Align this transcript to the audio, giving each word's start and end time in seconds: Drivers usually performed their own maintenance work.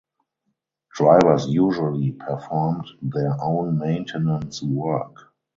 Drivers 0.95 1.45
usually 1.45 2.13
performed 2.13 2.87
their 3.03 3.37
own 3.39 3.77
maintenance 3.77 4.63
work. 4.63 5.31